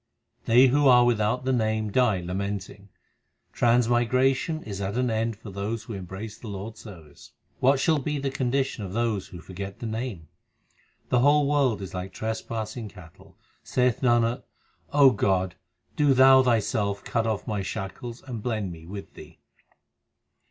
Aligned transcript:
They 0.45 0.65
who 0.65 0.87
are 0.87 1.05
without 1.05 1.45
the 1.45 1.53
Name 1.53 1.91
die 1.91 2.21
lamenting. 2.21 2.89
Transmigration 3.53 4.63
is 4.63 4.81
at 4.81 4.95
an 4.97 5.11
end 5.11 5.35
for 5.37 5.51
those 5.51 5.83
who 5.83 5.93
embrace 5.93 6.39
the 6.39 6.47
Lord 6.47 6.73
s 6.73 6.79
service. 6.79 7.33
What 7.59 7.79
shall 7.79 7.99
be 7.99 8.17
the 8.17 8.31
condition 8.31 8.83
of 8.83 8.93
those 8.93 9.27
who 9.27 9.39
forget 9.41 9.77
the 9.77 9.85
Name? 9.85 10.27
The 11.09 11.19
whole 11.19 11.47
world 11.47 11.83
is 11.83 11.93
like 11.93 12.13
trespassing 12.13 12.89
cattle. 12.89 13.35
1 13.35 13.35
Saith 13.61 14.01
Nanak, 14.01 14.41
O 14.91 15.11
God, 15.11 15.53
do 15.95 16.15
Thou 16.15 16.41
Thyself 16.41 17.03
cut 17.03 17.27
off 17.27 17.45
my 17.45 17.61
shackles 17.61 18.23
and 18.23 18.41
blend 18.41 18.71
me 18.71 18.87
with 18.87 19.13
Thee. 19.13 19.37